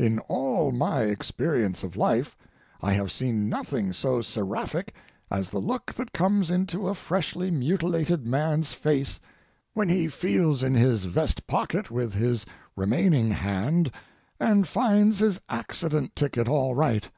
In 0.00 0.18
all 0.26 0.72
my 0.72 1.02
experience 1.02 1.84
of 1.84 1.94
life, 1.96 2.36
I 2.82 2.92
have 2.94 3.12
seen 3.12 3.48
nothing 3.48 3.92
so 3.92 4.20
seraphic 4.20 4.92
as 5.30 5.50
the 5.50 5.60
look 5.60 5.94
that 5.94 6.12
comes 6.12 6.50
into 6.50 6.88
a 6.88 6.94
freshly 6.96 7.52
mutilated 7.52 8.26
man's 8.26 8.72
face 8.72 9.20
when 9.72 9.88
he 9.88 10.08
feels 10.08 10.64
in 10.64 10.74
his 10.74 11.04
vest 11.04 11.46
pocket 11.46 11.88
with 11.88 12.14
his 12.14 12.44
remaining 12.74 13.30
hand 13.30 13.92
and 14.40 14.66
finds 14.66 15.20
his 15.20 15.40
accident 15.48 16.16
ticket 16.16 16.48
all 16.48 16.74
right. 16.74 17.08